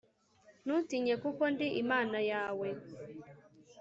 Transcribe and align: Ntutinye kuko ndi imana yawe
Ntutinye 0.63 1.15
kuko 1.23 1.43
ndi 1.53 1.67
imana 1.81 2.17
yawe 2.31 2.67